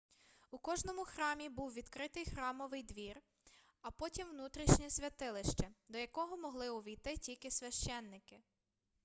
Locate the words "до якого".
5.89-6.37